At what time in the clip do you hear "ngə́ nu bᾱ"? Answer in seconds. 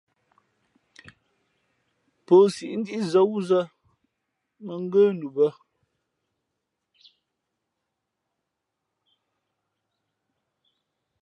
4.83-5.47